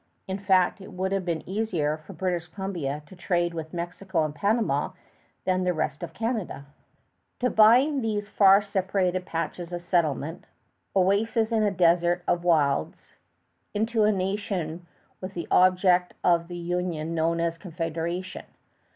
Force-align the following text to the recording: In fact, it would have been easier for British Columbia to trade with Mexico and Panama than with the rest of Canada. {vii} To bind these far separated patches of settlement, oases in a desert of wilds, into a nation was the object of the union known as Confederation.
In 0.27 0.39
fact, 0.39 0.81
it 0.81 0.93
would 0.93 1.11
have 1.11 1.25
been 1.25 1.47
easier 1.47 1.95
for 1.95 2.13
British 2.13 2.47
Columbia 2.47 3.03
to 3.05 3.15
trade 3.15 3.53
with 3.53 3.71
Mexico 3.71 4.25
and 4.25 4.33
Panama 4.33 4.93
than 5.45 5.59
with 5.59 5.65
the 5.67 5.73
rest 5.75 6.01
of 6.01 6.15
Canada. 6.15 6.65
{vii} 6.65 6.65
To 7.41 7.55
bind 7.55 8.03
these 8.03 8.27
far 8.27 8.63
separated 8.63 9.27
patches 9.27 9.71
of 9.71 9.83
settlement, 9.83 10.45
oases 10.95 11.51
in 11.51 11.61
a 11.61 11.69
desert 11.69 12.23
of 12.27 12.43
wilds, 12.43 13.13
into 13.75 14.03
a 14.03 14.11
nation 14.11 14.87
was 15.21 15.33
the 15.33 15.47
object 15.51 16.15
of 16.23 16.47
the 16.47 16.57
union 16.57 17.13
known 17.13 17.39
as 17.39 17.59
Confederation. 17.59 18.45